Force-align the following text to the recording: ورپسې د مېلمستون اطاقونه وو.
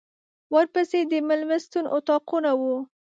ورپسې 0.55 0.99
د 1.11 1.13
مېلمستون 1.27 1.85
اطاقونه 1.97 2.51
وو. 2.59 2.75